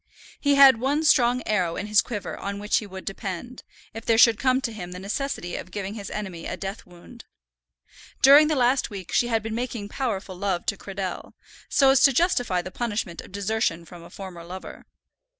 [0.39, 3.61] He had one strong arrow in his quiver on which he would depend,
[3.93, 7.25] if there should come to him the necessity of giving his enemy a death wound.
[8.23, 11.35] During the last week she had been making powerful love to Cradell,
[11.69, 14.87] so as to justify the punishment of desertion from a former lover.